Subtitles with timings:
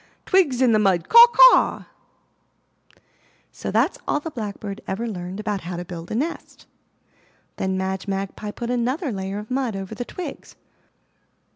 [0.25, 1.09] Twigs in the mud!
[1.09, 1.27] Caw!
[1.31, 1.85] caw!'*
[3.51, 6.65] So that's all the Blackbird ever learned about how to build a nest.
[7.57, 10.55] Then Madge Magpie put another layer of mud over the twigs.